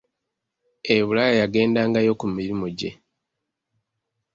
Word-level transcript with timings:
E 0.93 0.95
bulaaya 1.07 1.33
yagendangayo 1.41 2.11
ku 2.19 2.25
mirimu 2.35 2.65
gye. 2.77 2.91